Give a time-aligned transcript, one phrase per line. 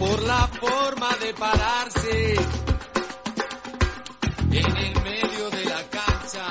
[0.00, 2.34] por la forma de pararse
[4.50, 6.48] en el medio de la cancha.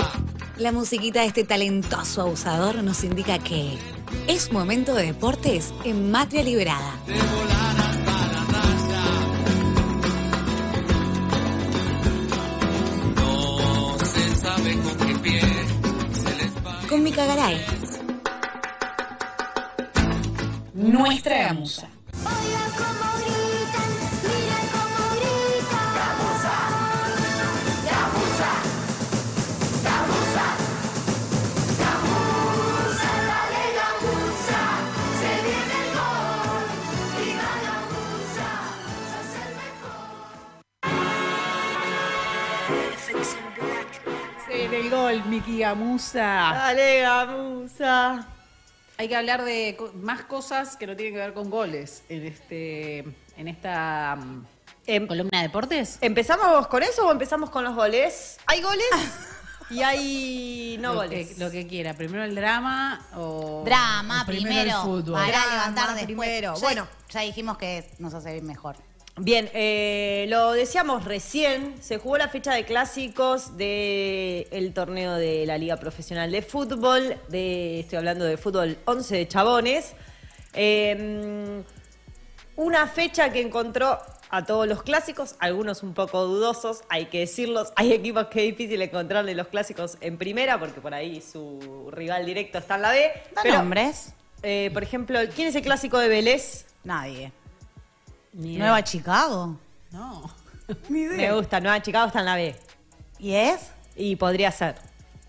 [0.57, 3.75] La musiquita de este talentoso abusador nos indica que
[4.27, 6.93] es momento de deportes en Matria Liberada.
[7.08, 9.05] De volar hasta la raya.
[13.16, 15.41] No se sabe con qué pie
[16.13, 16.88] se les va.
[16.88, 17.66] Con mi cagaray.
[20.75, 21.89] Nuestra gamusa.
[45.40, 46.52] Miki Gamusa.
[46.54, 48.28] Dale, gamusa.
[48.98, 52.26] Hay que hablar de co- más cosas que no tienen que ver con goles en
[52.26, 53.00] este
[53.38, 54.46] en esta mm,
[54.86, 55.98] Em- columna de deportes.
[56.02, 58.38] ¿Empezamos con eso o empezamos con los goles?
[58.48, 58.84] ¿Hay goles?
[59.70, 61.30] y hay no lo, goles.
[61.36, 61.94] que, lo que quiera.
[61.94, 65.14] Primero el drama o Drama o primero el primero, fútbol.
[65.14, 66.06] para Drama levantar después.
[66.06, 66.88] primero, Ya- bueno.
[67.12, 68.76] Ya dijimos que nos hace mejor.
[69.22, 75.58] Bien, eh, lo decíamos recién, se jugó la fecha de clásicos del torneo de la
[75.58, 79.94] Liga Profesional de Fútbol, de, estoy hablando de fútbol 11 de Chabones.
[80.53, 81.62] Eh,
[82.56, 87.73] una fecha que encontró a todos los clásicos, algunos un poco dudosos, hay que decirlos.
[87.75, 92.25] Hay equipos que es difícil encontrarle los clásicos en primera, porque por ahí su rival
[92.25, 93.12] directo está en la B.
[93.36, 94.14] ¿Da Pero, nombres?
[94.44, 96.67] eh, por ejemplo, ¿quién es el clásico de Vélez?
[96.86, 97.34] Nadie.
[98.33, 98.59] Ni idea.
[98.66, 99.58] Nueva Chicago.
[99.91, 100.30] No.
[100.89, 102.55] Me gusta, Nueva Chicago está en la B.
[103.17, 103.72] ¿Y es?
[103.95, 104.75] Y podría ser.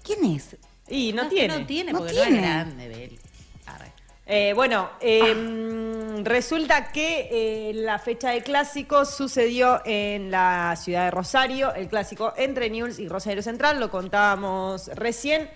[0.02, 0.56] ¿Quién es?
[0.88, 1.58] Y no, es que tiene.
[1.60, 2.30] No tiene, No porque tiene.
[2.30, 3.18] no es grande, Beli.
[3.66, 3.92] Arre.
[4.26, 7.28] Eh, bueno, eh, resulta que
[7.70, 12.98] eh, la fecha de clásicos sucedió en la ciudad de Rosario, el clásico entre Newell's
[12.98, 15.50] y Rosario Central, lo contábamos recién.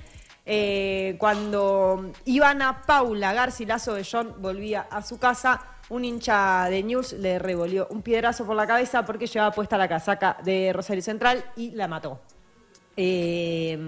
[0.46, 5.60] eh, cuando Ivana Paula Garcilaso Bellón volvía a su casa,
[5.94, 9.88] un hincha de Newell's le revolvió un piedrazo por la cabeza porque llevaba puesta la
[9.88, 12.20] casaca de Rosario Central y la mató.
[12.96, 13.78] Eh,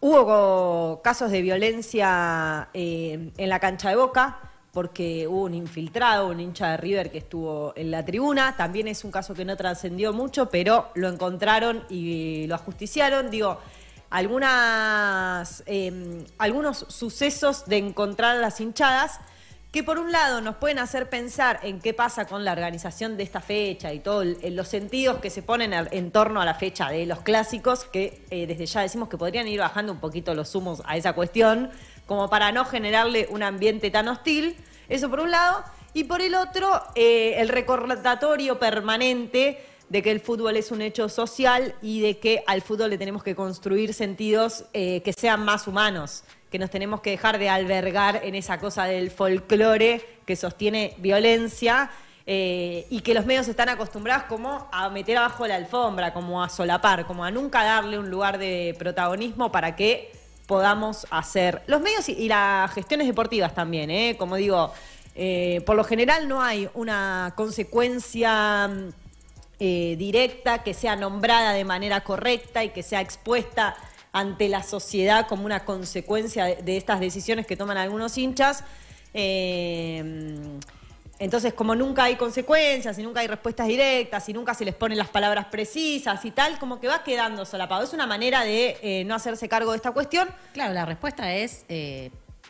[0.00, 4.38] hubo casos de violencia eh, en la cancha de Boca
[4.72, 8.56] porque hubo un infiltrado, un hincha de River que estuvo en la tribuna.
[8.56, 13.30] También es un caso que no trascendió mucho, pero lo encontraron y lo ajusticiaron.
[13.30, 13.58] Digo,
[14.10, 19.18] algunas, eh, algunos sucesos de encontrar a las hinchadas
[19.72, 23.22] que por un lado nos pueden hacer pensar en qué pasa con la organización de
[23.22, 27.06] esta fecha y todos los sentidos que se ponen en torno a la fecha de
[27.06, 30.82] los clásicos, que eh, desde ya decimos que podrían ir bajando un poquito los humos
[30.86, 31.70] a esa cuestión,
[32.06, 34.56] como para no generarle un ambiente tan hostil.
[34.88, 35.62] Eso por un lado.
[35.92, 41.08] Y por el otro, eh, el recordatorio permanente de que el fútbol es un hecho
[41.08, 45.66] social y de que al fútbol le tenemos que construir sentidos eh, que sean más
[45.66, 50.94] humanos, que nos tenemos que dejar de albergar en esa cosa del folclore que sostiene
[50.98, 51.90] violencia
[52.24, 56.48] eh, y que los medios están acostumbrados como a meter abajo la alfombra, como a
[56.48, 60.12] solapar, como a nunca darle un lugar de protagonismo para que
[60.46, 61.62] podamos hacer.
[61.66, 64.14] Los medios y, las gestiones deportivas también, ¿eh?
[64.16, 64.72] como digo,
[65.16, 68.70] eh, por lo general no hay una consecuencia
[69.62, 73.76] eh, directa, que sea nombrada de manera correcta y que sea expuesta
[74.10, 78.64] ante la sociedad como una consecuencia de, estas decisiones que toman algunos hinchas.
[79.12, 80.58] Eh,
[81.18, 84.96] entonces, como nunca hay consecuencias y nunca hay respuestas directas y nunca se les ponen
[84.96, 87.84] las palabras precisas y tal, como que va quedando solapado.
[87.84, 90.30] Es una manera de eh, no hacerse cargo de esta cuestión.
[90.54, 91.66] Claro, la respuesta es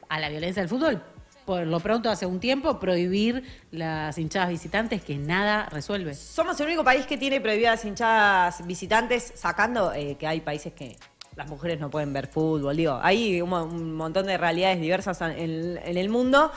[0.09, 1.03] a la violencia del fútbol.
[1.51, 6.15] Por lo pronto, hace un tiempo, prohibir las hinchadas visitantes que nada resuelve.
[6.15, 10.97] Somos el único país que tiene prohibidas hinchadas visitantes, sacando eh, que hay países que
[11.35, 12.77] las mujeres no pueden ver fútbol.
[12.77, 16.53] Digo, hay un, mo- un montón de realidades diversas en, en el mundo.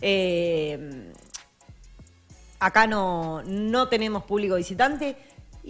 [0.00, 1.12] Eh,
[2.58, 5.14] acá no, no tenemos público visitante.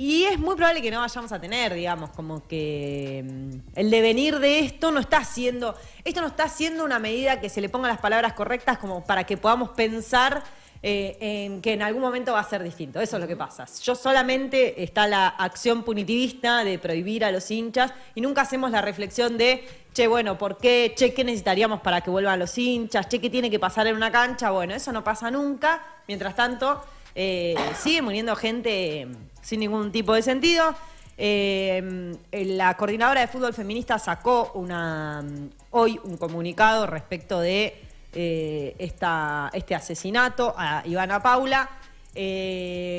[0.00, 4.38] Y es muy probable que no vayamos a tener, digamos, como que mm, el devenir
[4.38, 5.74] de esto no está siendo,
[6.04, 9.24] esto no está siendo una medida que se le pongan las palabras correctas como para
[9.24, 10.44] que podamos pensar
[10.84, 13.00] eh, en que en algún momento va a ser distinto.
[13.00, 13.66] Eso es lo que pasa.
[13.82, 18.80] Yo solamente está la acción punitivista de prohibir a los hinchas y nunca hacemos la
[18.80, 20.94] reflexión de, che, bueno, ¿por qué?
[20.96, 23.08] Che, ¿qué necesitaríamos para que vuelvan los hinchas?
[23.08, 24.52] Che, ¿qué tiene que pasar en una cancha?
[24.52, 25.82] Bueno, eso no pasa nunca.
[26.06, 29.08] Mientras tanto, eh, sigue muriendo gente
[29.42, 30.74] sin ningún tipo de sentido.
[31.16, 35.24] Eh, la coordinadora de fútbol feminista sacó una,
[35.70, 37.82] hoy un comunicado respecto de
[38.12, 41.68] eh, esta, este asesinato a Ivana Paula.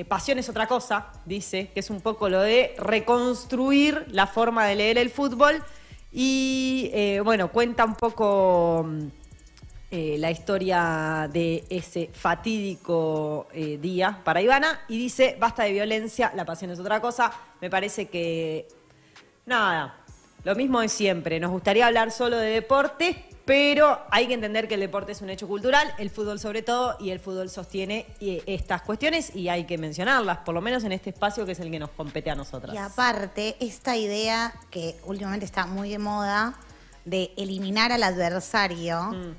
[0.07, 4.75] Pasión es otra cosa, dice, que es un poco lo de reconstruir la forma de
[4.75, 5.61] leer el fútbol.
[6.11, 6.91] Y
[7.23, 8.85] bueno, cuenta un poco
[9.91, 16.31] eh, la historia de ese fatídico eh, día para Ivana y dice, basta de violencia,
[16.36, 17.31] la pasión es otra cosa.
[17.59, 18.68] Me parece que,
[19.47, 19.95] nada,
[20.44, 21.39] lo mismo de siempre.
[21.39, 25.31] Nos gustaría hablar solo de deporte, pero hay que entender que el deporte es un
[25.31, 29.63] hecho cultural, el fútbol sobre todo, y el fútbol sostiene eh, estas cuestiones y hay
[29.63, 32.35] que mencionarlas, por lo menos en este espacio que es el que nos compete a
[32.35, 32.75] nosotras.
[32.75, 36.53] Y aparte, esta idea que últimamente está muy de moda
[37.06, 39.35] de eliminar al adversario, Mm.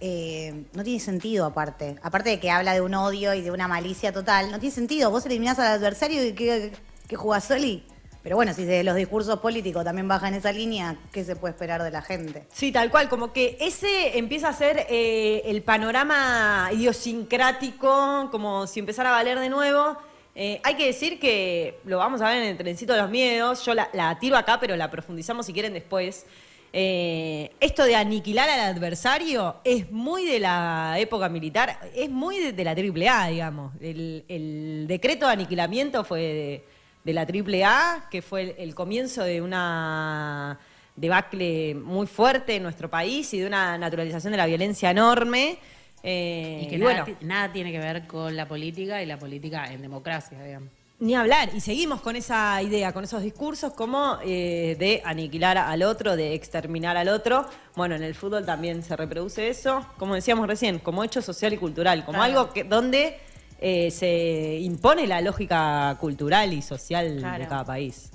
[0.00, 1.96] Eh, no tiene sentido aparte.
[2.02, 5.10] Aparte de que habla de un odio y de una malicia total, no tiene sentido.
[5.10, 6.72] Vos eliminás al adversario y que,
[7.06, 7.84] que jugás soli.
[8.22, 11.82] Pero bueno, si de los discursos políticos también bajan esa línea, ¿qué se puede esperar
[11.82, 12.44] de la gente?
[12.52, 18.80] Sí, tal cual, como que ese empieza a ser eh, el panorama idiosincrático, como si
[18.80, 19.96] empezara a valer de nuevo.
[20.34, 23.64] Eh, hay que decir que lo vamos a ver en el trencito de los miedos,
[23.64, 26.26] yo la, la tiro acá, pero la profundizamos si quieren después.
[26.72, 32.52] Eh, esto de aniquilar al adversario es muy de la época militar, es muy de,
[32.52, 33.72] de la AAA, digamos.
[33.80, 36.64] El, el decreto de aniquilamiento fue de,
[37.04, 40.58] de la AAA, que fue el, el comienzo de una
[40.94, 45.58] debacle muy fuerte en nuestro país y de una naturalización de la violencia enorme.
[46.02, 49.18] Eh, Y que y nada, bueno, nada tiene que ver con la política y la
[49.18, 50.68] política en democracia, digamos.
[51.00, 55.84] Ni hablar, y seguimos con esa idea, con esos discursos como eh, de aniquilar al
[55.84, 57.46] otro, de exterminar al otro.
[57.76, 61.56] Bueno, en el fútbol también se reproduce eso, como decíamos recién, como hecho social y
[61.56, 62.40] cultural, como Claro.
[62.40, 63.16] algo que donde
[63.60, 68.10] eh, se impone la lógica cultural y social de cada país.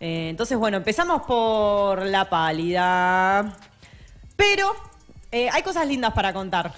[0.00, 3.58] Eh, entonces, bueno, empezamos por la pálida.
[4.36, 4.72] Pero
[5.30, 6.72] hay cosas lindas para contar.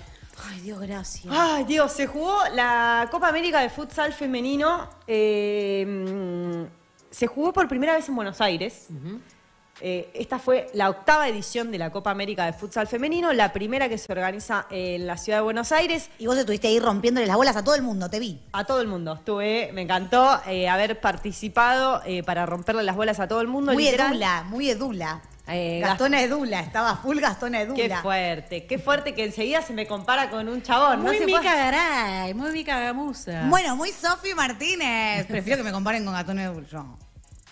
[0.51, 1.35] Ay, Dios, gracias.
[1.37, 4.89] Ay, Dios, se jugó la Copa América de Futsal Femenino.
[5.07, 6.67] eh,
[7.15, 8.89] se jugó por primera vez en Buenos Aires.
[9.81, 13.89] Eh, esta fue la octava edición de la Copa América de Futsal Femenino, la primera
[13.89, 16.11] que se organiza en la ciudad de Buenos Aires.
[16.19, 18.41] Y vos estuviste ahí rompiéndole las bolas a todo el mundo, te vi.
[18.53, 19.15] A todo el mundo.
[19.15, 23.73] Estuve, me encantó eh, haber participado eh, para romperle las bolas a todo el mundo.
[23.73, 24.13] Muy literal.
[24.13, 25.23] edula, muy edula.
[25.47, 27.77] Eh, Gastona Edula, estaba full Gastona Edula.
[27.77, 31.03] Qué fuerte, qué fuerte que enseguida se me compara con un chabón.
[31.03, 33.47] Muy no Mica puede- Garay, muy Mica Gamusa.
[33.49, 35.27] Bueno, muy Sofi Martínez.
[35.27, 36.67] Prefiero que me comparen con Gastona Edula.
[36.71, 36.99] yo.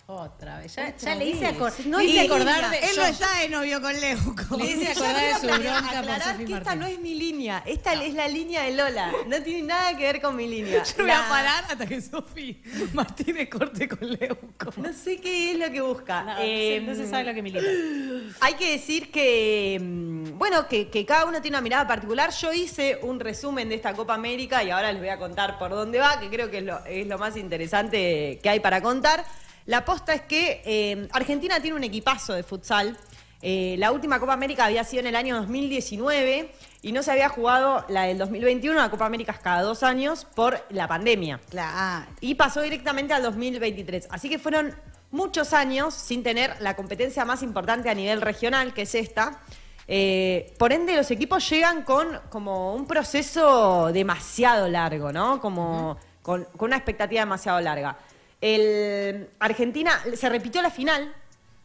[0.07, 0.75] Otra vez.
[0.75, 1.57] Ya, le hice, vez.
[1.59, 2.71] acor- No le hice es mi acordar línea.
[2.71, 2.79] de.
[2.79, 4.57] Él yo- no está de novio con Leuco.
[4.59, 7.63] Le hice acordar de su bronca por aclarar Sofi que esta no es mi línea.
[7.65, 9.13] Esta es la línea de Lola.
[9.29, 10.83] No tiene nada que ver con mi línea.
[10.99, 12.61] Yo voy a parar hasta que Sofi
[12.93, 14.73] Martínez corte con Leuco.
[14.77, 16.23] No sé qué es lo que busca.
[16.25, 18.35] No, Eh, sí, no se sabe lo que milita.
[18.41, 22.31] Hay que decir que, mm, bueno, que, que cada uno tiene una mirada particular.
[22.33, 25.71] Yo hice un resumen de esta Copa América y ahora les voy a contar por
[25.71, 29.25] dónde va, que creo que es lo, es lo más interesante que hay para contar.
[29.67, 32.97] La posta es que eh, Argentina tiene un equipazo de futsal.
[33.45, 37.29] Eh, la última Copa América había sido en el año 2019 y no se había
[37.29, 42.07] jugado la del 2021, la Copa América es cada dos años, por la pandemia Claro.
[42.21, 44.09] y pasó directamente al 2023.
[44.11, 44.75] Así que fueron
[45.11, 49.41] muchos años sin tener la competencia más importante a nivel regional, que es esta.
[49.89, 55.41] Eh, por ende, los equipos llegan con como un proceso demasiado largo, ¿no?
[55.41, 57.97] Como con, con una expectativa demasiado larga.
[58.43, 61.15] El Argentina se repitió la final.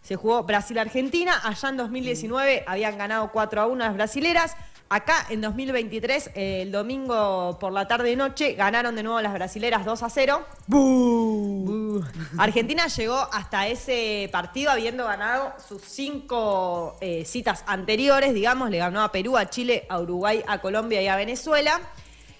[0.03, 1.33] Se jugó Brasil-Argentina.
[1.43, 4.55] Allá en 2019 habían ganado 4 a 1 las brasileras.
[4.89, 9.33] Acá en 2023, eh, el domingo por la tarde y noche, ganaron de nuevo las
[9.33, 10.45] brasileras 2 a 0.
[10.67, 12.05] Bu.
[12.37, 19.01] Argentina llegó hasta ese partido habiendo ganado sus cinco eh, citas anteriores, digamos, le ganó
[19.01, 21.81] a Perú, a Chile, a Uruguay, a Colombia y a Venezuela,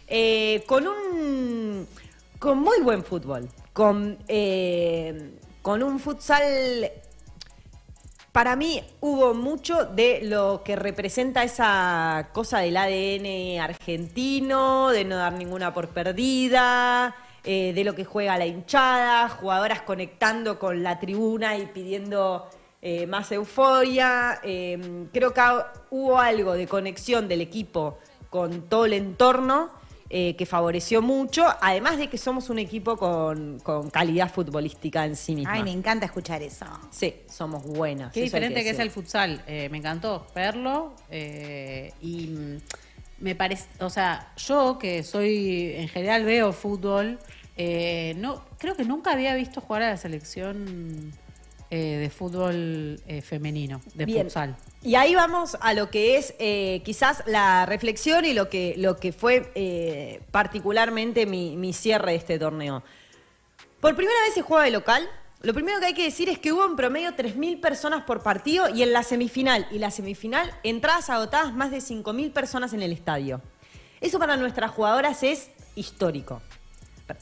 [0.08, 1.88] eh, con un
[2.40, 6.92] con muy buen fútbol, con, eh, con un futsal
[8.32, 15.18] para mí hubo mucho de lo que representa esa cosa del ADN argentino, de no
[15.18, 21.00] dar ninguna por perdida, eh, de lo que juega la hinchada, jugadoras conectando con la
[21.00, 22.50] tribuna y pidiendo
[22.82, 24.40] eh, más euforia.
[24.42, 25.42] Creo que
[25.92, 28.00] hubo algo de conexión del equipo
[28.32, 29.70] con todo el entorno
[30.10, 35.16] eh, que favoreció mucho, además de que somos un equipo con, con calidad futbolística en
[35.16, 35.54] sí misma.
[35.54, 36.66] Ay, me encanta escuchar eso.
[36.92, 38.14] Sí, somos buenas.
[38.14, 39.44] Qué diferente que es el futsal.
[39.48, 40.94] Eh, me encantó verlo.
[41.10, 42.60] eh, y
[43.20, 47.20] me parece, o sea, yo que soy, en general veo fútbol,
[47.56, 51.12] eh, no, creo que nunca había visto jugar a la selección
[51.70, 54.24] eh, de fútbol eh, femenino, de Bien.
[54.24, 54.56] futsal.
[54.82, 58.98] Y ahí vamos a lo que es eh, quizás la reflexión y lo que, lo
[58.98, 62.84] que fue particularmente mi, mi cierre de este torneo.
[63.82, 65.10] Por primera vez se juega de local.
[65.42, 68.70] Lo primero que hay que decir es que hubo en promedio 3.000 personas por partido
[68.70, 72.92] y en la semifinal y la semifinal entradas agotadas más de 5.000 personas en el
[72.92, 73.42] estadio.
[74.02, 76.42] Eso para nuestras jugadoras es histórico.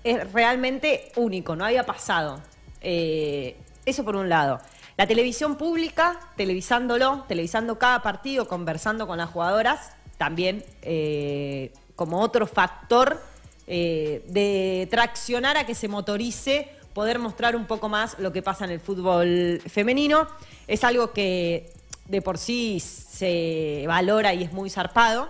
[0.04, 2.42] Es realmente único, no había pasado.
[2.82, 4.60] Eh, eso por un lado.
[4.98, 12.48] La televisión pública, televisándolo, televisando cada partido, conversando con las jugadoras, también eh, como otro
[12.48, 13.22] factor
[13.68, 18.64] eh, de traccionar a que se motorice, poder mostrar un poco más lo que pasa
[18.64, 20.28] en el fútbol femenino.
[20.68, 21.74] Es algo que
[22.08, 25.30] de por sí se valora y es muy zarpado.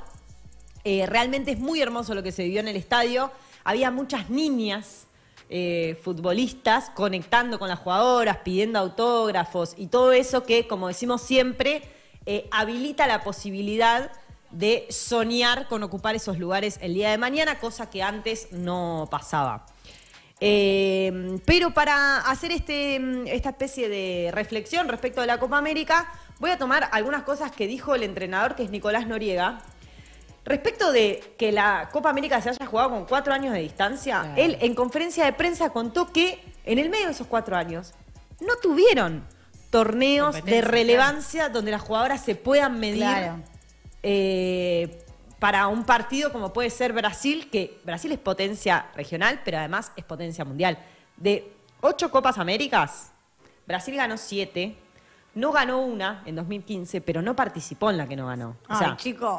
[0.84, 3.32] Eh, realmente es muy hermoso lo que se vivió en el estadio.
[3.64, 5.05] Había muchas niñas
[5.50, 11.84] eh, futbolistas conectando con las jugadoras, pidiendo autógrafos y todo eso que, como decimos siempre,
[12.26, 14.12] eh, habilita la posibilidad
[14.50, 19.66] de soñar con ocupar esos lugares el día de mañana, cosa que antes no pasaba.
[20.42, 23.00] Eh, pero para hacer este,
[23.34, 27.68] esta especie de reflexión respecto de la Copa América, voy a tomar algunas cosas que
[27.68, 29.62] dijo el entrenador, que es Nicolás Noriega.
[30.46, 34.36] Respecto de que la Copa América se haya jugado con cuatro años de distancia, Claro.
[34.42, 37.94] él en conferencia de prensa contó que en el medio de esos cuatro años
[38.40, 39.26] no tuvieron
[39.72, 43.42] torneos de relevancia donde las jugadoras se puedan medir Claro.
[44.04, 45.02] eh,
[45.40, 50.04] para un partido como puede ser Brasil, que Brasil es potencia regional, pero además es
[50.06, 50.78] potencia mundial.
[51.18, 53.12] De ocho Copas Américas,
[53.68, 54.78] Brasil ganó siete,
[55.34, 58.56] no ganó una en 2015, pero no participó en la que no ganó.
[58.70, 59.38] O sea, Ay, chicos.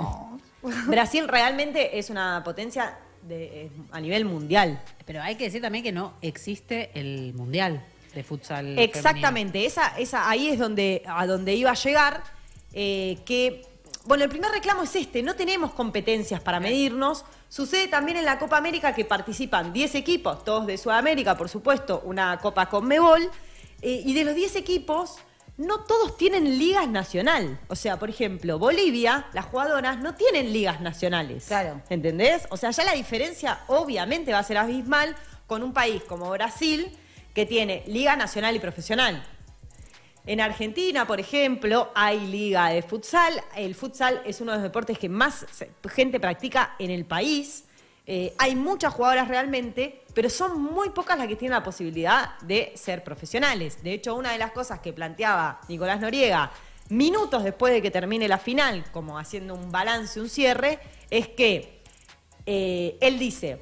[0.88, 4.80] Brasil realmente es una potencia de- eh, a nivel mundial.
[5.04, 8.64] Pero hay que decir también que no existe el mundial de futsal.
[8.66, 8.82] femenino.
[8.82, 12.22] Exactamente, esa, esa, ahí es donde, a donde iba a llegar.
[12.72, 13.62] eh, que,
[14.04, 17.24] bueno, el primer reclamo es este: no tenemos competencias para medirnos.
[17.48, 22.02] Sucede también en la Copa América que participan 10 equipos, todos de Sudamérica, por supuesto,
[22.04, 23.30] una Copa con Mebol.
[23.82, 25.16] y de los 10 equipos,
[25.56, 27.58] no todos tienen ligas nacional.
[27.68, 31.46] O sea, por ejemplo, Bolivia, las jugadoras no tienen ligas nacionales.
[31.46, 31.80] Claro.
[31.88, 32.46] ¿Entendés?
[32.50, 36.90] O sea, ya la diferencia obviamente va a ser abismal con un país como Brasil,
[37.32, 39.22] que tiene liga nacional y profesional.
[40.26, 43.40] En Argentina, por ejemplo, hay liga de futsal.
[43.54, 45.46] El futsal es uno de los deportes que más
[45.88, 47.65] gente practica en el país.
[48.08, 52.72] Eh, hay muchas jugadoras realmente, pero son muy pocas las que tienen la posibilidad de
[52.76, 53.82] ser profesionales.
[53.82, 56.52] De hecho, una de las cosas que planteaba Nicolás Noriega
[56.88, 60.78] minutos después de que termine la final, como haciendo un balance, un cierre,
[61.10, 61.82] es que
[62.46, 63.60] eh, él dice,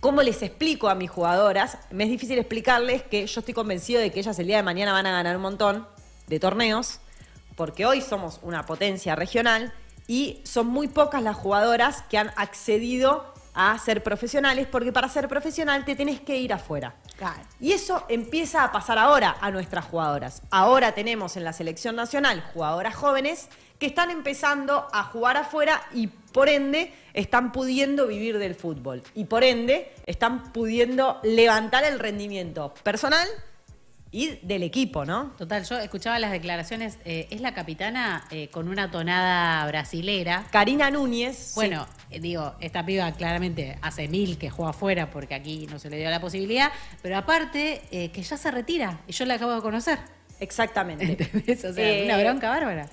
[0.00, 1.78] ¿cómo les explico a mis jugadoras?
[1.90, 4.92] Me es difícil explicarles que yo estoy convencido de que ellas el día de mañana
[4.92, 5.88] van a ganar un montón
[6.26, 7.00] de torneos,
[7.56, 9.72] porque hoy somos una potencia regional
[10.06, 15.28] y son muy pocas las jugadoras que han accedido a ser profesionales, porque para ser
[15.28, 16.96] profesional te tenés que ir afuera.
[17.16, 17.40] Claro.
[17.60, 20.42] Y eso empieza a pasar ahora a nuestras jugadoras.
[20.50, 26.08] Ahora tenemos en la selección nacional jugadoras jóvenes que están empezando a jugar afuera y
[26.08, 29.02] por ende están pudiendo vivir del fútbol.
[29.14, 33.28] Y por ende están pudiendo levantar el rendimiento personal
[34.14, 35.32] y del equipo, ¿no?
[35.36, 36.98] Total, yo escuchaba las declaraciones.
[37.04, 40.46] eh, es la capitana eh, con una tonada brasilera.
[40.52, 41.50] Karina Núñez.
[41.56, 45.90] Bueno, eh, digo, esta piba claramente hace mil que juega afuera porque aquí no se
[45.90, 46.70] le dio la posibilidad,
[47.02, 49.98] pero aparte eh, que ya se retira y yo la acabo de conocer.
[50.38, 51.04] exactamente.
[51.04, 51.64] ¿Entendés?
[51.64, 52.88] O sea, una bronca bárbara.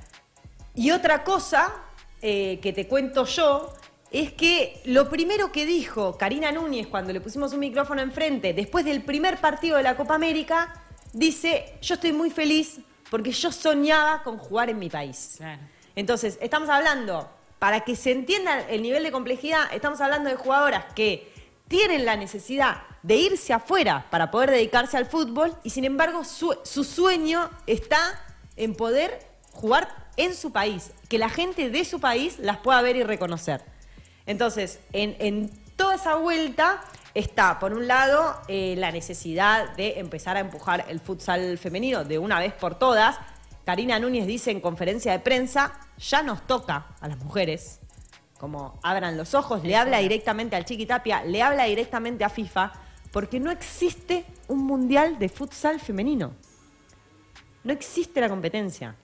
[0.74, 1.72] Y otra cosa
[2.20, 3.76] que te cuento yo
[4.12, 8.86] es que lo primero que dijo Karina Núñez cuando le pusimos un micrófono enfrente, después
[8.86, 10.81] del primer partido de la Copa América,
[11.14, 15.36] dice, yo estoy muy feliz porque yo soñaba con jugar en mi país.
[15.38, 15.62] Claro.
[15.96, 20.86] Entonces, estamos hablando, para que se entienda el nivel de complejidad, estamos hablando de jugadoras
[20.94, 21.32] que
[21.68, 26.58] tienen la necesidad de irse afuera para poder dedicarse al fútbol y sin embargo su,
[26.64, 28.20] su sueño está
[28.58, 32.96] en poder jugar en su país, que la gente de su país las pueda ver
[32.96, 33.64] y reconocer.
[34.26, 36.82] Entonces, en, en toda esa vuelta
[37.14, 42.20] está, por un lado, eh, la necesidad de empezar a empujar el futsal femenino de
[42.20, 43.18] una vez por todas.
[43.66, 47.80] Karina Núñez dice en conferencia de prensa, ya nos toca a las mujeres,
[48.40, 52.72] como abran los ojos, le habla directamente al Chiqui Tapia, le habla directamente a FIFA,
[53.12, 56.34] porque no existe un mundial de futsal femenino.
[57.64, 58.96] No existe la competencia.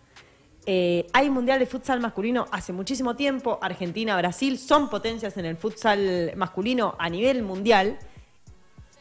[0.69, 3.57] Eh, hay mundial de futsal masculino hace muchísimo tiempo.
[3.61, 7.97] Argentina, Brasil son potencias en el futsal masculino a nivel mundial.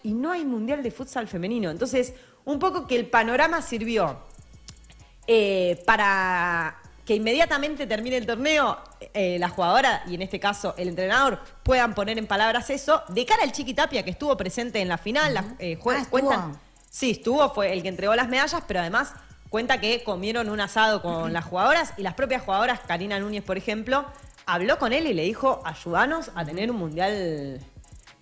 [0.05, 1.69] Y no hay mundial de futsal femenino.
[1.71, 4.17] Entonces, un poco que el panorama sirvió
[5.27, 8.79] eh, para que inmediatamente termine el torneo,
[9.13, 13.25] eh, la jugadora y en este caso el entrenador puedan poner en palabras eso, de
[13.27, 16.11] cara al Chiqui Tapia que estuvo presente en la final, eh, jue- Ah, ¿estuvo?
[16.11, 16.61] cuentan.
[16.91, 19.13] Sí, estuvo, fue el que entregó las medallas, pero además
[19.49, 23.57] cuenta que comieron un asado con las jugadoras y las propias jugadoras, Karina Núñez, por
[23.57, 24.07] ejemplo,
[24.47, 27.61] habló con él y le dijo, ayúdanos a tener un mundial,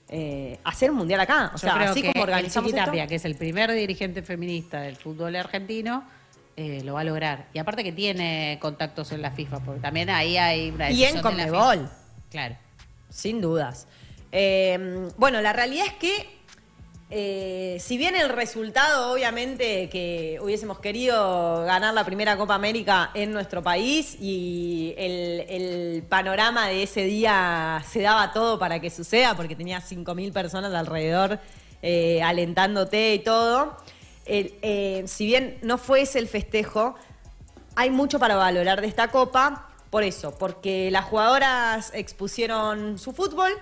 [0.08, 1.50] eh, a hacer un mundial acá.
[1.54, 2.92] O Yo sea, creo así que como el organizamos esto.
[3.08, 6.04] Que es el primer dirigente feminista del fútbol argentino,
[6.56, 7.48] eh, lo va a lograr.
[7.52, 11.20] Y aparte que tiene contactos en la FIFA, porque también ahí hay una Y en
[11.20, 11.90] Conmebol.
[12.30, 12.56] Claro.
[13.08, 13.86] Sin dudas.
[14.32, 16.43] Eh, bueno, la realidad es que,
[17.10, 23.32] eh, si bien el resultado, obviamente, que hubiésemos querido ganar la primera Copa América en
[23.32, 29.54] nuestro país y el, panorama de ese día se daba todo para que suceda, porque
[29.54, 31.38] tenía 5.000 personas alrededor
[31.82, 33.76] eh, alentándote y todo.
[34.26, 36.94] Eh, si bien no fue ese el festejo,
[37.76, 43.52] hay mucho para valorar de esta copa, por eso, porque las jugadoras expusieron su fútbol,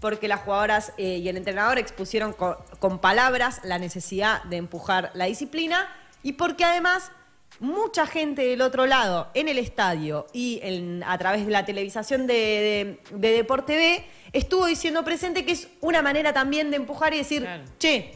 [0.00, 5.10] porque las jugadoras eh, y el entrenador expusieron co- con, palabras la necesidad de empujar
[5.14, 5.88] la disciplina
[6.22, 7.12] y porque además
[7.60, 12.26] mucha gente del otro lado en el estadio y en- a través de la televisación
[12.26, 17.12] de, de, de Deporte B estuvo diciendo presente que es una manera también de empujar
[17.12, 17.64] y decir, Claro.
[17.78, 18.14] che,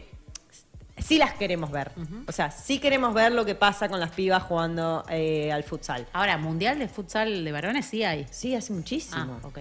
[1.05, 1.91] sí las queremos ver.
[2.27, 6.07] O sea, sí queremos ver lo que pasa con las pibas jugando eh, al futsal.
[6.15, 8.27] Ahora, Mundial de Futsal de varones sí hay.
[8.31, 9.41] Sí, hace muchísimo.
[9.43, 9.59] Ah, ok.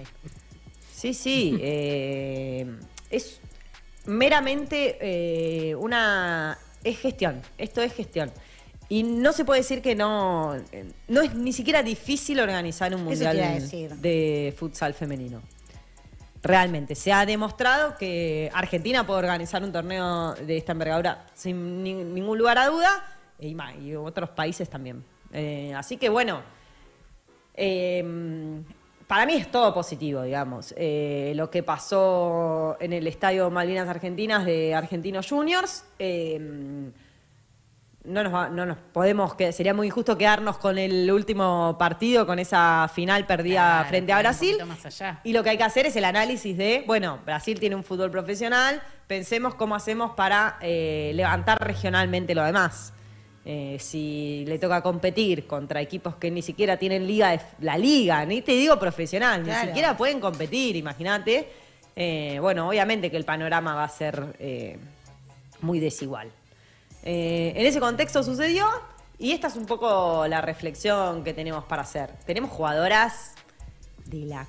[1.03, 1.57] Sí, sí.
[1.61, 2.65] eh,
[3.09, 3.41] es
[4.05, 6.57] meramente eh, una.
[6.81, 7.41] Es gestión.
[7.57, 8.31] Esto es gestión.
[8.87, 10.55] Y no se puede decir que no.
[11.09, 13.37] No es ni siquiera difícil organizar un mundial
[14.01, 15.41] de futsal femenino.
[16.41, 16.95] Realmente.
[16.95, 22.37] Se ha demostrado que Argentina puede organizar un torneo de esta envergadura sin ni- ningún
[22.37, 23.17] lugar a duda.
[23.39, 25.03] Y, otros países también.
[25.33, 26.41] Eh, así que bueno.
[27.55, 28.63] Eh,
[29.13, 30.73] para mí es todo positivo, digamos.
[30.75, 35.85] Eh, lo que pasó en el Estadio Malvinas Argentinas de Argentinos Juniors.
[35.99, 36.89] eh,
[38.05, 42.25] no nos, va- no nos podemos, que sería muy injusto quedarnos con el último partido,
[42.25, 44.53] con esa final perdida Claro, frente a Brasil.
[44.57, 45.21] poquito más allá.
[45.23, 48.09] Y lo que hay que hacer es el análisis de, bueno, Brasil tiene un fútbol
[48.09, 52.93] profesional, pensemos cómo hacemos para eh, levantar regionalmente lo demás.
[53.45, 58.41] Eh, si le toca competir contra equipos que ni siquiera tienen liga, la liga, ni
[58.41, 59.61] te digo profesional, Claro.
[59.61, 61.49] ni siquiera pueden competir, imagínate.
[61.95, 64.77] Eh, bueno, obviamente que el panorama va a ser eh,
[65.61, 66.29] muy desigual.
[67.03, 68.65] Eh, en ese contexto sucedió
[69.19, 72.11] y esta es un poco la reflexión que tenemos para hacer.
[72.25, 73.33] Tenemos jugadoras
[74.05, 74.47] de la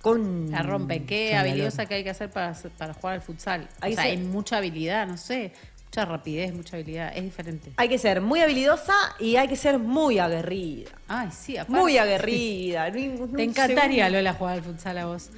[0.00, 1.04] con La rompen.
[1.04, 3.68] Qué habilidosa que hay que hacer para, para jugar al futsal.
[3.82, 5.52] Ahí o sea, se- hay mucha habilidad, no sé.
[5.90, 7.10] Mucha rapidez, mucha habilidad.
[7.16, 7.72] Es diferente.
[7.76, 10.90] Hay que ser muy habilidosa y hay que ser muy aguerrida.
[11.08, 11.80] Ay, sí, aparte.
[11.80, 12.92] Muy aguerrida.
[12.92, 14.18] Te encantaría, segundo.
[14.18, 15.30] Lola, jugar al futsal a vos.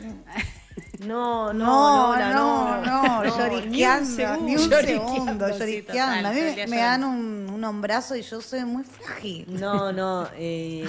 [1.00, 5.48] No, no, No, Lola, no, no, ni un lloriqueando, ni un segundo.
[5.58, 5.86] lloriqueando.
[5.86, 9.46] total, A mí me, dan un, un hombrazo y yo soy muy frágil.
[9.58, 10.28] No, no.
[10.36, 10.84] eh,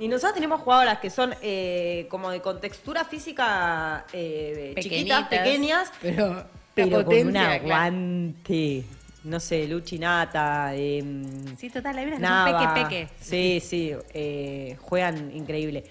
[0.00, 6.44] y nosotros tenemos jugadoras que son eh, como de contextura física eh, chiquitas, pequeñas, Pero,
[6.76, 7.64] la pero con un claro.
[7.64, 8.84] aguante.
[9.24, 11.02] No sé, Luchinata, eh,
[11.56, 12.60] Sí, total, hay unas que Nava.
[12.60, 13.08] son peque, peque.
[13.20, 15.84] Sí, sí, eh, juegan increíble.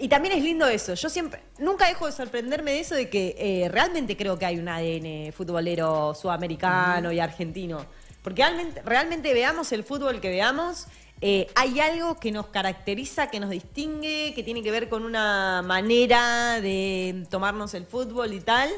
[0.00, 0.94] Y también es lindo eso.
[0.94, 4.58] Yo siempre, nunca dejo de sorprenderme de eso de que eh, realmente creo que hay
[4.58, 7.84] un ADN futbolero sudamericano y argentino.
[8.22, 10.86] Porque realmente, realmente veamos el fútbol que veamos,
[11.20, 15.62] eh, hay algo que nos caracteriza, que nos distingue, que tiene que ver con una
[15.62, 18.70] manera de tomarnos el fútbol y tal.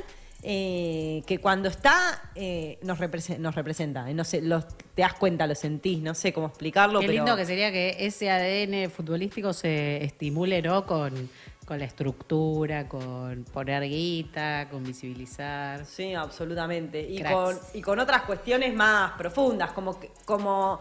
[0.46, 4.04] Eh, que cuando está eh, nos, represe- nos representa.
[4.12, 7.00] No sé, los- te das cuenta, lo sentís, no sé cómo explicarlo.
[7.00, 7.16] Qué pero...
[7.24, 10.84] lindo que sería que ese ADN futbolístico se estimule, ¿no?
[10.86, 11.30] Con,
[11.64, 15.86] con la estructura, con poner guita, con visibilizar.
[15.86, 17.00] Sí, absolutamente.
[17.00, 17.34] Y Cracks.
[17.34, 20.78] con, y con otras cuestiones más profundas, como, que- como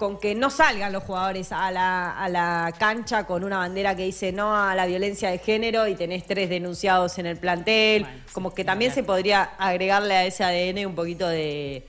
[0.00, 4.04] con que no salgan los jugadores a la, a la cancha con una bandera que
[4.04, 8.04] dice no a la violencia de género y tenés tres denunciados en el plantel.
[8.04, 11.86] Bueno, como que también se podría agregarle a ese ADN un poquito de,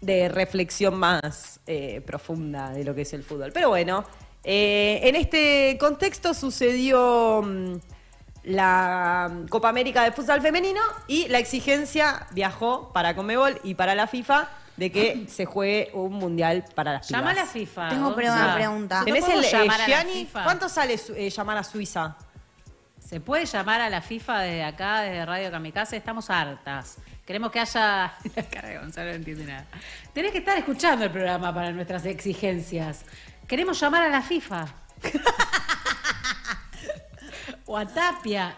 [0.00, 3.52] de reflexión más eh, profunda de lo que es el fútbol.
[3.52, 4.06] Pero bueno,
[4.42, 7.74] eh, en este contexto sucedió mm,
[8.44, 14.06] la Copa América de Futsal Femenino y la exigencia viajó para Conmebol y para la
[14.06, 14.48] FIFA
[14.80, 17.52] de que se juegue un mundial para las Llama a la pibas.
[17.52, 17.88] FIFA.
[17.90, 18.98] Tengo una pregunta.
[19.00, 20.12] ¿No ¿Tenés el podemos eh, llamar a la Gianni?
[20.24, 20.44] FIFA?
[20.44, 22.16] ¿Cuánto sale su- eh, llamar a Suiza?
[22.98, 25.98] ¿Se puede llamar a la FIFA desde acá, desde Radio Kamikaze?
[25.98, 26.96] Estamos hartas.
[27.26, 28.14] Queremos que haya.
[28.36, 29.66] La cara de Gonzalo no entiende nada.
[30.14, 33.04] Tenés que estar escuchando el programa para nuestras exigencias.
[33.46, 34.66] Queremos llamar a la FIFA.
[37.66, 38.54] o a Tapia.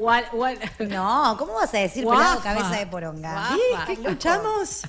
[0.88, 2.20] No, ¿cómo vas a decir Guafa.
[2.20, 3.50] pelado cabeza de poronga?
[3.54, 3.86] ¿Qué?
[3.86, 4.82] ¿Qué escuchamos?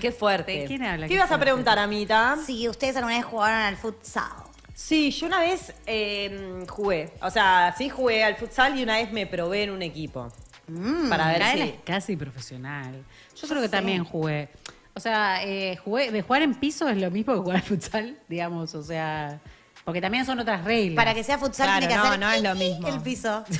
[0.00, 0.60] Qué fuerte.
[0.60, 1.06] ¿De quién habla?
[1.06, 2.36] ¿Qué ibas a preguntar, Amita?
[2.44, 4.32] Si ustedes alguna vez jugaron al futsal.
[4.74, 7.12] Sí, yo una vez eh, jugué.
[7.20, 10.28] O sea, sí jugué al futsal y una vez me probé en un equipo.
[10.68, 11.08] Mm.
[11.08, 11.60] para ver si.
[11.60, 13.04] es casi profesional.
[13.40, 14.48] Yo creo que también jugué.
[14.94, 18.18] O sea, eh, jugué, de jugar en piso es lo mismo que jugar al futsal,
[18.28, 18.74] digamos.
[18.74, 19.40] O sea,
[19.84, 20.96] porque también son otras reglas.
[20.96, 22.88] Para que sea futsal Claro, tiene que no, hacer no es lo mismo.
[22.88, 23.44] el piso.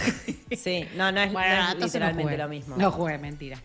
[0.57, 2.37] Sí, no, no es, Bueno, no es entonces no literalmente jugué.
[2.37, 2.77] lo mismo.
[2.77, 3.59] No jugué, mentira.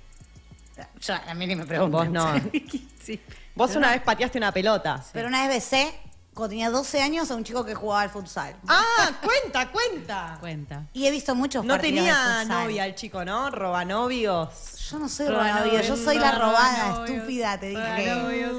[1.01, 1.97] Yo, a mí ni me pregunto.
[1.97, 2.33] Vos no.
[3.03, 3.19] sí.
[3.55, 5.03] Vos una vez pateaste una pelota.
[5.11, 5.93] Pero una vez besé,
[6.33, 8.55] cuando tenía 12 años, a un chico que jugaba al futsal.
[8.67, 10.37] Ah, cuenta, cuenta.
[10.39, 10.83] Cuenta.
[10.93, 12.47] Y he visto muchos No partidos de tenía futsal.
[12.47, 13.49] novia el chico, ¿no?
[13.51, 14.49] Robanovios.
[14.89, 18.13] Yo no soy Roba robanovio, yo soy la roba robada, estúpida, te dije.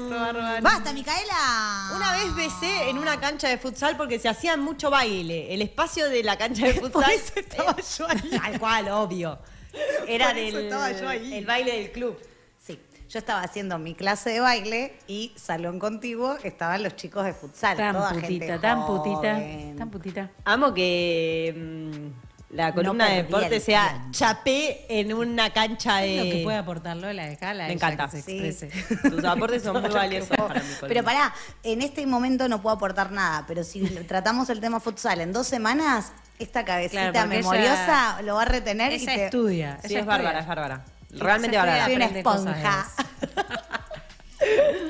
[0.09, 1.91] roba, roba ¡Basta, Micaela!
[1.95, 5.53] Una vez besé en una cancha de futsal porque se hacía mucho baile.
[5.53, 7.11] El espacio de la cancha de futsal.
[7.11, 8.29] eso estaba yo ahí.
[8.41, 9.39] Tal cual, obvio.
[10.07, 11.33] Era Por del estaba yo ahí.
[11.33, 12.19] el baile del club.
[12.59, 17.33] Sí, yo estaba haciendo mi clase de baile y salón contiguo estaban los chicos de
[17.33, 17.75] futsal.
[17.77, 19.75] Tan toda putita, gente tan putita, joven.
[19.77, 20.29] tan putita.
[20.45, 26.17] Amo que mm, la columna de deporte sea chapé en una cancha de.
[26.17, 27.67] Lo que puede aportar Lola, dejala.
[27.67, 28.05] Me encanta.
[28.09, 28.39] Que se Sí.
[28.45, 28.85] exprese.
[29.09, 30.87] Tus aportes son muy valiosos para mi columna.
[30.87, 31.33] Pero pará,
[31.63, 35.45] en este momento no puedo aportar nada, pero si tratamos el tema futsal en dos
[35.47, 39.25] semanas, esta cabecita Claro, memoriosa ella- lo va a retener y te...
[39.25, 39.77] estudia.
[39.81, 40.41] Sí, ella es bárbara, estudia.
[40.41, 40.85] es bárbara.
[41.11, 41.85] Realmente bárbara.
[41.85, 42.87] Soy una esponja.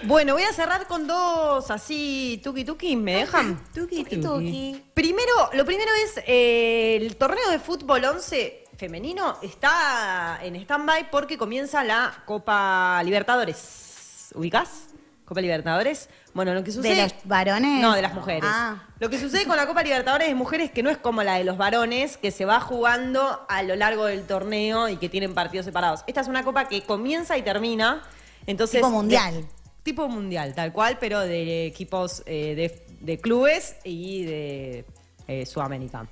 [0.03, 3.63] Bueno, voy a cerrar con dos así, tuki tuki, ¿me dejan?
[3.73, 4.83] Tuki, Tuki, tuki.
[4.93, 11.37] Primero, lo primero es eh, el torneo de fútbol 11 femenino está en stand-by porque
[11.37, 14.31] comienza la Copa Libertadores.
[14.33, 14.87] ¿Ubicás?
[15.25, 16.09] Copa Libertadores.
[16.33, 17.03] Bueno, lo que sucede...
[17.03, 17.81] los varones?
[17.81, 18.49] No, de las mujeres.
[18.51, 18.83] Ah.
[18.99, 21.43] Lo que sucede con la Copa Libertadores de mujeres que no es como la de
[21.43, 25.65] los varones, que se va jugando a lo largo del torneo y que tienen partidos
[25.65, 26.03] separados.
[26.07, 28.01] Esta es una copa que comienza y termina.
[28.47, 29.35] Entonces, Tipo mundial.
[29.41, 29.45] de-
[29.83, 34.85] tipo mundial, tal cual, pero de equipos eh, de, de clubes y de
[35.27, 36.07] eh, Sudamérica.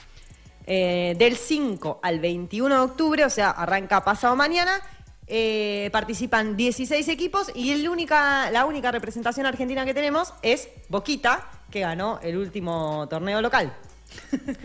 [0.65, 4.81] Eh, del 5 al 21 de octubre, o sea, arranca pasado mañana,
[5.27, 11.49] eh, participan 16 equipos y el única, la única representación argentina que tenemos es Boquita,
[11.71, 13.73] que ganó el último torneo local.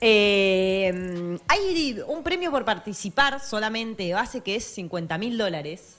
[0.00, 5.98] Eh, hay un premio por participar solamente de base que es 50 mil dólares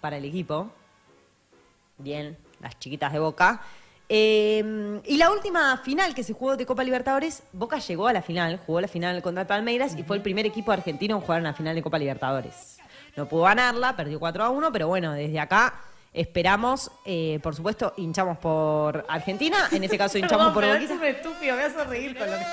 [0.00, 0.70] para el equipo.
[1.98, 3.60] Bien, las chiquitas de Boca.
[4.08, 8.22] Eh, y la última final que se jugó de Copa Libertadores, Boca llegó a la
[8.22, 11.54] final, jugó la final contra Palmeiras y fue el primer equipo argentino en jugar una
[11.54, 12.78] final de Copa Libertadores.
[13.16, 15.74] No pudo ganarla, perdió 4 a 1, pero bueno, desde acá
[16.12, 20.94] esperamos, eh, por supuesto, hinchamos por Argentina, en este caso hinchamos por Boquita.
[21.06, 22.36] estúpido, me hace reír con lo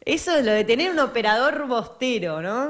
[0.00, 2.68] Eso es lo de tener un operador bostero, ¿no?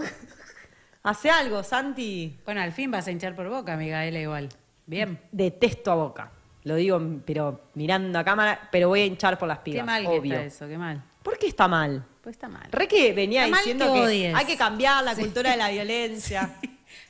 [1.07, 2.37] Hace algo, Santi.
[2.45, 4.49] Bueno, al fin vas a hinchar por boca, Micaela, igual.
[4.87, 5.21] Bien.
[5.31, 6.33] Detesto a Boca.
[6.65, 9.83] Lo digo, pero mirando a cámara, pero voy a hinchar por las pibas.
[9.83, 10.35] Qué mal que obvio.
[10.35, 11.01] está eso, qué mal.
[11.23, 12.05] ¿Por qué está mal?
[12.23, 12.67] Pues está mal.
[12.73, 14.35] Re que venía Está mal diciendo que que, odies.
[14.35, 16.57] hay que cambiar la cultura de la violencia.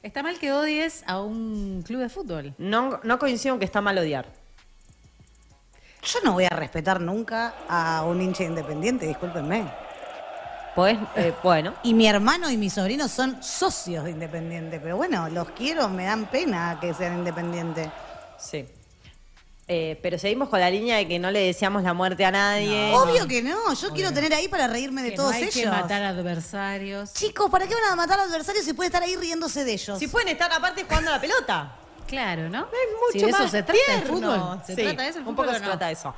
[0.03, 2.55] Está mal que odies a un club de fútbol.
[2.59, 4.27] No, no coincido en que está mal odiar.
[6.03, 9.86] Yo no voy a respetar nunca a un hincha independiente, discúlpenme.
[10.77, 11.75] Pues, eh, bueno.
[11.83, 16.05] Y mi hermano y mi sobrino son socios de Independiente, pero bueno, los quiero, me
[16.05, 17.89] dan pena que sean independientes.
[18.39, 18.69] Sí.
[19.69, 22.93] Eh, pero seguimos con la línea de que no le deseamos la muerte a nadie.
[22.95, 25.55] Obvio que no, yo quiero tener ahí para reírme de Que todos no hay ellos.
[25.55, 27.12] que matar adversarios.
[27.15, 29.99] Chicos, ¿para qué van a matar al adversario si puede estar ahí riéndose de ellos?
[29.99, 31.73] Si pueden estar aparte jugando a la pelota.
[32.07, 32.61] Claro, ¿no?
[32.67, 34.61] Es Si mucho de eso más se trata el fútbol.
[34.65, 35.71] ¿Se Sí, trata de eso el Un fútbol poco o se no?
[35.71, 36.15] trata de eso.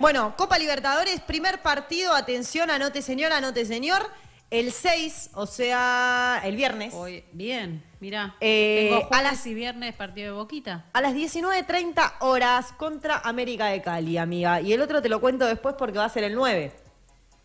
[0.00, 4.02] Bueno, Copa Libertadores, primer partido, atención, anote señor, anote señor.
[4.50, 6.92] El 6, o sea, el viernes.
[6.94, 8.34] Hoy, bien, mirá.
[8.40, 10.86] Eh, Tengo a las- y viernes partido de Boquita.
[10.92, 14.60] A las 19.30 horas contra América de Cali, amiga.
[14.60, 16.72] Y el otro te lo cuento después porque va a ser el 9.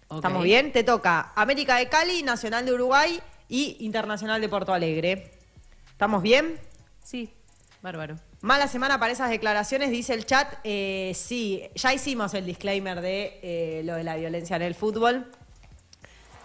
[0.07, 0.15] Ok.
[0.17, 0.71] ¿Estamos bien?
[0.71, 5.31] Te toca América de Cali, Nacional de Uruguay y Internacional de Porto Alegre.
[5.91, 6.59] ¿Estamos bien?
[7.03, 7.31] Sí,
[7.83, 8.15] bárbaro.
[8.45, 10.47] Mala semana para esas declaraciones, dice el chat.
[10.63, 15.31] Eh, sí, ya hicimos el disclaimer de eh, lo de la violencia en el fútbol.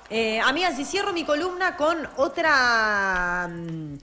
[0.09, 3.51] Eh, amigas, y cierro mi columna con otra...
[3.53, 3.99] mm,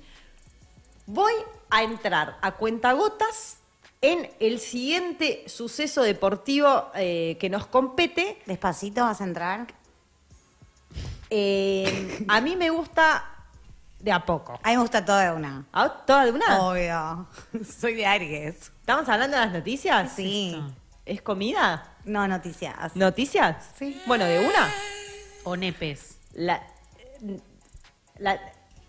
[1.07, 1.33] Voy
[1.71, 3.57] a entrar a cuentagotas
[4.01, 8.37] en el siguiente suceso deportivo que nos compete.
[8.45, 9.73] Despacito vas a entrar.
[11.31, 13.36] A mí me gusta
[14.07, 14.57] de a poco.
[14.63, 15.65] A mí me gusta todo de una.
[15.73, 16.61] ¿Ah, ¿Toda de una?
[16.61, 17.27] Obvio.
[17.79, 18.71] Soy de Aries.
[18.79, 20.13] ¿Estamos hablando de las noticias?
[20.13, 20.57] Sí.
[21.05, 21.97] ¿Es comida?
[22.05, 22.95] No, noticias.
[22.95, 23.69] ¿Noticias?
[23.77, 24.01] Sí.
[24.07, 24.71] Bueno, de una.
[25.43, 26.19] O nepes.
[26.31, 26.65] La.
[28.17, 28.39] La.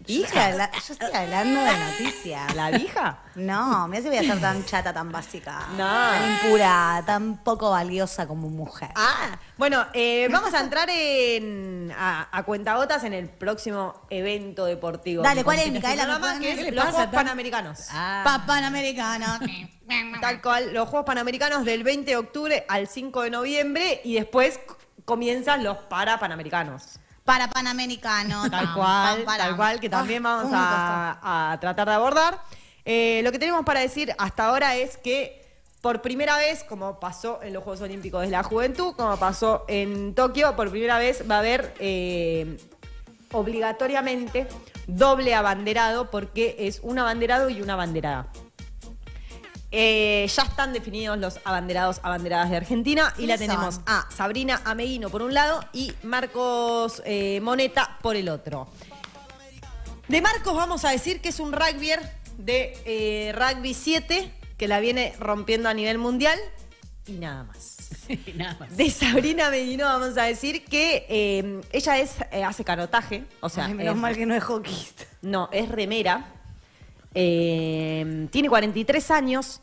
[0.07, 2.55] Yo estoy, habla- yo estoy hablando de noticias.
[2.55, 3.19] ¿La vieja?
[3.35, 5.67] No, mira si voy a ser tan chata, tan básica.
[5.77, 5.85] No.
[5.87, 8.89] Tan impura, tan poco valiosa como mujer.
[8.95, 15.23] Ah, bueno, eh, vamos a entrar en, a, a cuentagotas en el próximo evento deportivo.
[15.23, 16.07] Dale, ¿cuál es, Micaela?
[16.07, 17.79] ¿Me programa, pueden- que qué le los pasa, Juegos tan- Panamericanos.
[17.91, 19.39] Ah, Pa- Panamericano.
[20.21, 24.55] Tal cual, los Juegos Panamericanos del 20 de octubre al 5 de noviembre y después
[24.55, 24.61] c-
[25.05, 26.99] comienzan los para Panamericanos.
[27.29, 28.49] Para Panamericano.
[28.51, 32.43] Tal cual, tal cual, que también Ah, vamos a tratar de abordar.
[32.87, 35.45] Eh, lo que tenemos para decir hasta ahora es que
[35.83, 40.14] por primera vez, como pasó en los Juegos Olímpicos de la Juventud, como pasó en
[40.14, 42.57] Tokio, por primera vez va a haber eh,
[43.33, 44.49] obligatoriamente
[44.87, 48.29] doble abanderado porque es un abanderado y una abanderada.
[49.71, 54.63] Eh, ya están definidos los abanderados, abanderadas de Argentina y la ¿Quiénes tenemos a Sabrina
[54.65, 58.69] Ameguino por un lado y Marcos eh, Moneta por el otro.
[60.09, 62.01] De Marcos vamos a decir que es un rugbyer
[62.39, 66.39] de eh, rugby 7 que la viene rompiendo a nivel mundial
[67.07, 67.77] y nada más.
[68.37, 68.75] nada más.
[68.75, 73.97] De Sabrina Ameguino vamos a decir que ella es hace canotaje, o sea, Ay, menos
[73.97, 75.05] es- mal que no es hockeyista.
[75.21, 76.33] no, es remera.
[77.21, 79.61] Eh, tiene 43 años.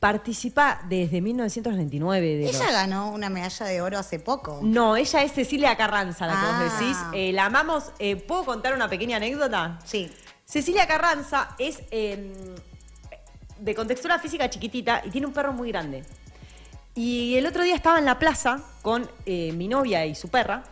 [0.00, 4.60] Participa desde 1999 de Ella los- ganó una medalla de oro hace poco.
[4.62, 6.62] No, ella es Cecilia Carranza, la que Ah.
[6.62, 6.96] vos decís.
[7.12, 7.92] Eh, la amamos.
[7.98, 9.78] Eh, ¿Puedo contar una pequeña anécdota?
[9.84, 10.10] Sí.
[10.44, 12.32] Cecilia Carranza es eh,
[13.58, 16.04] de contextura física chiquitita y tiene un perro muy grande.
[16.94, 20.62] Y el otro día estaba en la plaza con eh, mi novia y su perra.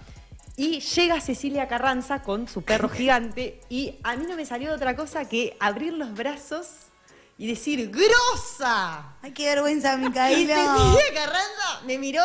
[0.57, 3.61] Y llega Cecilia Carranza con su perro gigante.
[3.69, 6.69] Y a mí no me salió otra cosa que abrir los brazos
[7.37, 9.17] y decir ¡Grosa!
[9.21, 10.77] Ay, qué vergüenza, Y Micaela.
[10.77, 12.25] Cecilia Carranza me miró.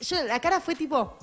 [0.00, 1.18] Yo, la cara fue tipo: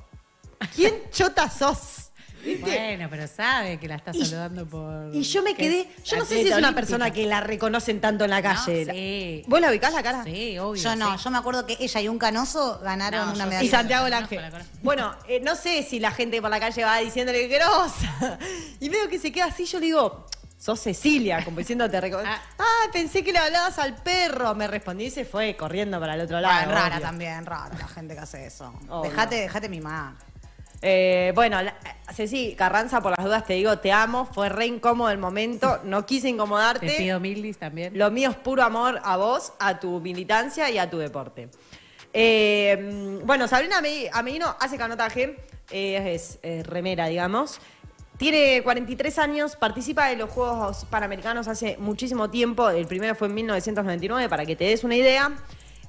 [0.76, 2.12] ¿Quién chota sos?
[2.44, 2.62] ¿Viste?
[2.62, 5.16] Bueno, pero sabe que la está Y- saludando por.
[5.16, 5.88] Y yo me que quedé.
[6.04, 6.76] Yo no sé si es una olímpica.
[6.76, 8.86] persona que la reconocen tanto en la calle.
[8.86, 9.44] No, sí.
[9.48, 10.24] ¿Vos la ubicás la cara?
[10.24, 10.82] Sí, obvio.
[10.82, 11.24] Yo no, sí.
[11.24, 13.64] yo me acuerdo que ella y un canoso ganaron No, una medalla.
[13.66, 14.40] Y Santiago La Lange.
[14.82, 18.38] Bueno, eh, no sé si la gente por la calle va diciéndole grosa.
[18.80, 20.26] Y veo que se queda así, yo le digo,
[20.58, 22.42] sos Cecilia, como diciendo te reco- Ah.
[22.60, 24.54] Ah, pensé que le hablabas al perro.
[24.56, 26.54] Me respondí y se fue corriendo para el otro lado.
[26.54, 27.06] Ah, rara obvio.
[27.08, 28.74] también, rara la gente que hace eso.
[28.90, 29.10] Obvio.
[29.10, 30.14] Dejate, dejate mimar.
[30.86, 31.76] Eh, bueno, la-
[32.14, 34.26] Ceci Carranza, por las dudas te digo, te amo.
[34.32, 35.80] Fue re incómodo el momento.
[35.86, 36.86] No quise incomodarte.
[36.88, 37.98] Te pido mildis también.
[37.98, 41.50] Lo mío es puro amor a vos, a tu militancia y a tu deporte.
[42.12, 45.38] Eh, bueno, Sabrina Ame- Ameguino hace canotaje,
[45.72, 47.60] eh, es, eh, remera, digamos.
[48.18, 52.70] Tiene 43 años, participa de los Juegos Panamericanos hace muchísimo tiempo.
[52.70, 55.32] El primero fue en 1999, para que te des una idea.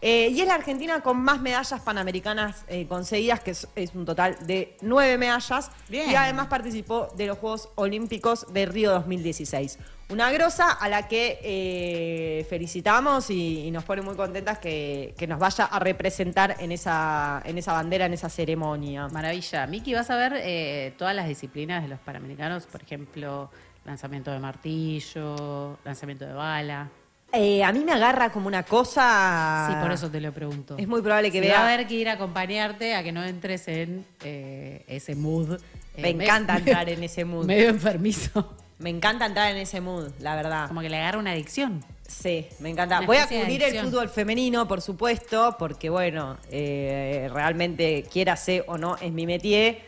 [0.07, 4.05] Eh, y es la Argentina con más medallas panamericanas eh, conseguidas, que es, es un
[4.05, 5.71] total de nueve medallas.
[5.89, 6.11] Bien.
[6.11, 9.79] Y además participó de los Juegos Olímpicos de Río 2016.
[10.11, 15.27] Una grosa a la que eh, felicitamos y, y nos pone muy contentas que, que
[15.27, 19.09] nos vaya a representar en esa, en esa bandera, en esa ceremonia.
[19.09, 19.67] Maravilla.
[19.67, 22.67] Miki, ¿vas a ver todas las disciplinas de los panamericanos?
[22.67, 23.51] Por ejemplo,
[23.87, 26.91] lanzamiento de martillo, lanzamiento de bala.
[27.37, 29.69] Eh, a mí me agarra como una cosa.
[29.69, 30.77] Sí, por eso te lo pregunto.
[30.79, 31.55] Es muy probable que vea.
[31.61, 35.55] Va a haber que ir a acompañarte a que no entres en eh, ese mood.
[35.97, 37.45] eh, Me encanta entrar en ese mood.
[37.45, 38.55] Medio enfermizo.
[38.79, 40.69] Me encanta entrar en ese mood, la verdad.
[40.69, 41.85] Como que le agarra una adicción.
[42.07, 42.99] Sí, me encanta.
[42.99, 48.79] Una Voy a cubrir el fútbol femenino, por supuesto, porque bueno, realmente quiera ser o
[48.79, 49.83] no, es mi métier.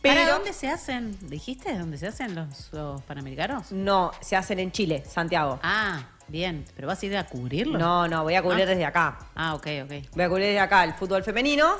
[0.00, 1.16] Pero ¿Para dónde se hacen?
[1.22, 3.72] ¿Dijiste dónde se hacen los, los panamericanos?
[3.72, 5.58] no, se hacen en Chile, Santiago.
[5.62, 6.64] Ah, bien.
[6.74, 7.78] ¿Pero vas a ir a cubrirlo?
[7.78, 8.66] No, no, voy a cubrir Ah.
[8.70, 9.18] desde acá.
[9.34, 9.92] Ah, ok, ok.
[10.14, 11.74] Voy a cubrir desde acá el fútbol femenino.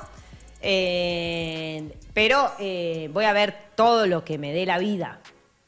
[0.63, 5.21] eh, pero eh, voy a ver todo lo que me dé la vida.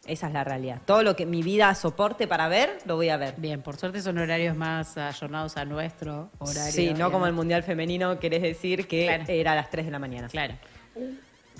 [0.06, 0.80] Esa es la realidad.
[0.86, 3.34] Todo lo que mi vida soporte para ver, lo voy a ver.
[3.36, 6.72] Bien, por suerte son horarios más ayornados a nuestro horario.
[6.72, 7.34] Sí, no como el.
[7.34, 9.24] Mundial Femenino, querés decir que Claro.
[9.28, 10.28] era a las 3 de la mañana.
[10.28, 10.54] Claro.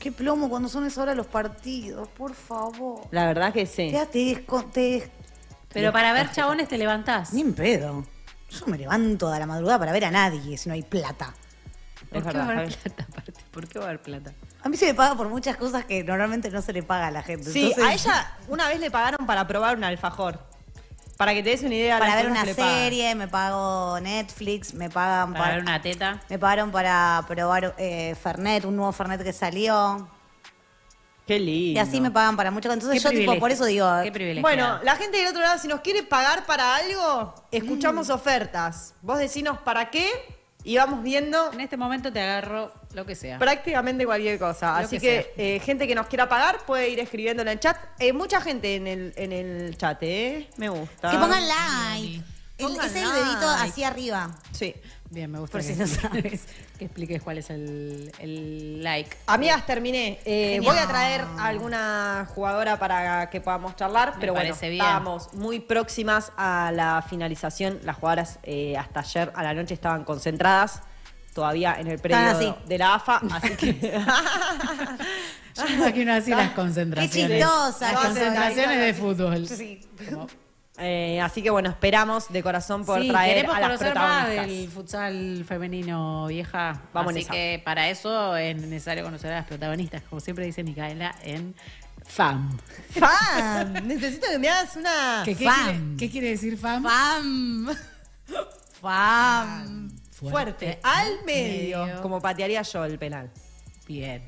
[0.01, 3.03] Qué plomo cuando son esa hora los partidos, por favor.
[3.11, 3.91] La verdad que sí.
[3.91, 5.11] Quédate desco- te-
[5.73, 7.33] Pero para ver chabones te levantás.
[7.33, 8.05] Ni en pedo.
[8.51, 11.35] Yo me levanto a la madrugada para ver a nadie si no hay plata.
[12.11, 13.33] ¿Por qué va a haber plata aparte?
[13.51, 14.33] ¿Por qué va a haber plata?
[14.63, 17.11] A mí se me paga por muchas cosas que normalmente no se le paga a
[17.11, 17.51] la gente.
[17.51, 20.39] Sí, Entonces, a ella una vez le pagaron para probar un alfajor.
[21.19, 21.97] Para que te des una idea.
[21.97, 26.21] de Para ver una serie, me pago Netflix, me pagan Para ver una teta.
[26.29, 30.09] Me pagaron para probar eh, Fernet, un nuevo Fernet que salió.
[31.29, 31.79] Qué lindo.
[31.79, 32.73] Y así me pagan para mucho.
[32.73, 33.41] Entonces Qué yo, tipo, privilegio.
[33.41, 33.87] por eso digo.
[34.03, 34.43] Qué privilegio.
[34.43, 38.95] Bueno, la gente del otro lado, si nos quiere pagar para algo, escuchamos ofertas.
[39.03, 40.09] Vos decinos para qué
[40.65, 43.39] y vamos viendo En este momento te agarro lo que sea.
[43.39, 44.81] prácticamente cualquier cosa.
[44.81, 47.61] Lo Así que que, eh, gente que nos quiera pagar puede ir escribiendo en el
[47.61, 47.77] chat.
[47.99, 50.49] Eh, mucha gente en el, en el chat, ¿eh?
[50.57, 51.11] Me gusta.
[51.11, 52.23] Que pongan like.
[52.59, 53.19] El- Pongan es el like.
[53.21, 54.31] dedito hacia arriba.
[54.51, 54.75] Sí.
[55.11, 56.47] Bien, me gusta Por que, si no sabes.
[56.79, 59.17] que expliques cuál es el, el like.
[59.27, 60.21] Amigas, terminé.
[60.27, 64.73] Eh, voy a traer a alguna jugadora para que podamos charlar, Me pero bueno, bien.
[64.75, 67.81] estábamos muy próximas a la finalización.
[67.85, 70.83] Las jugadoras eh, hasta ayer a la noche estaban concentradas
[71.35, 72.55] todavía en el así.
[72.67, 74.03] de la AFA, así que...
[75.57, 77.39] Yo imagino así las Qué concentraciones.
[77.39, 77.93] chistosa.
[77.93, 79.49] Las que concentraciones de fútbol.
[79.49, 79.81] Sí.
[80.11, 80.27] Como-
[80.81, 84.25] Eh, así que bueno, esperamos de corazón poder Sí, traer queremos a las conocer más
[84.27, 84.47] protagonistas.
[84.47, 86.81] del futsal femenino vieja.
[86.93, 87.33] Vamos en Así esa.
[87.33, 91.55] que para eso es necesario conocer a las protagonistas, como siempre dice Micaela en
[92.07, 92.57] FAM.
[92.99, 93.87] ¡Fan!
[93.89, 95.23] Necesito que me hagas una...
[95.25, 95.65] ¿Qué, qué Fam.
[95.65, 96.83] quiere, qué quiere decir FAM?
[96.85, 97.69] Fam.
[98.81, 99.91] Fam.
[100.13, 102.03] Fuerte, al medio, medio.
[102.03, 103.31] como patearía yo el penal.
[103.87, 104.23] Bien.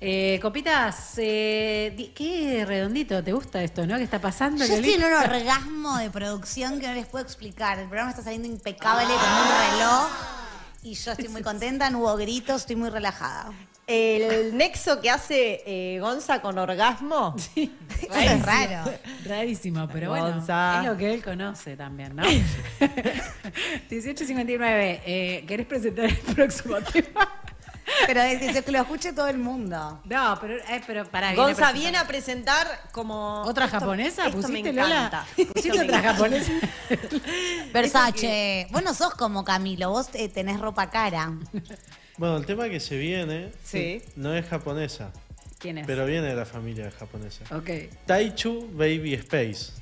[0.00, 3.96] Eh, copitas, eh, qué redondito, ¿te gusta esto, no?
[3.96, 4.66] ¿Qué está pasando?
[4.66, 7.78] Yo estoy en un orgasmo de producción que no les puedo explicar.
[7.78, 10.10] El programa está saliendo impecable con un reloj.
[10.82, 13.52] Y yo estoy muy contenta, no hubo gritos, estoy muy relajada.
[13.86, 17.34] El nexo que hace eh, Gonza con orgasmo.
[17.56, 18.90] Eso es raro.
[19.24, 22.22] Rarísimo, pero bueno, es lo que él conoce también, ¿no?
[23.90, 27.43] 1859, eh, ¿querés presentar el próximo tema?
[28.06, 30.00] Pero es que se- que lo escuche todo el mundo.
[30.04, 33.42] No, pero, eh, pero para Gonza viene a presentar como.
[33.42, 34.26] ¿Otra esto- japonesa?
[34.26, 35.26] esto me ¿Pusiste, encanta.
[35.36, 35.52] Lola?
[35.54, 36.52] ¿Pusiste otra japonesa?
[37.72, 41.32] Versace, vos no sos como Camilo, vos eh, tenés ropa cara.
[42.16, 44.02] Bueno, el tema que se viene Sí.
[44.16, 45.10] no es japonesa,
[45.58, 45.86] ¿Quién es?
[45.86, 47.44] pero viene de la familia japonesa.
[47.56, 47.70] Ok.
[48.06, 49.72] Taichu Baby Space.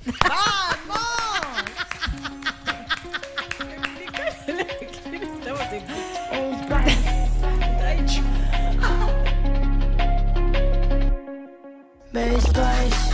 [12.12, 13.11] Baby Spice,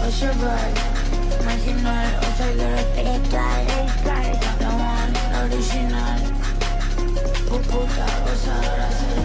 [0.00, 1.46] what's your vibe?
[1.46, 3.66] Making out, I'll take the rest the time.
[4.58, 6.18] No one, no original.
[7.46, 9.19] Puputa, vos ahora.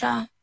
[0.00, 0.35] Cuando